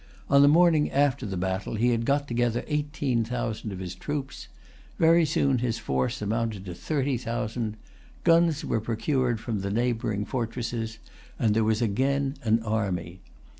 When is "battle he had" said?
1.37-2.05